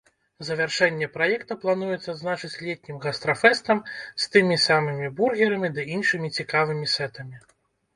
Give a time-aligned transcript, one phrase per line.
[0.47, 7.37] Завяршэнне праекта плануюць адзначыць летнім гастрафэстам з тымі самымі бургерамі ды іншымі цікавымі сэтамі.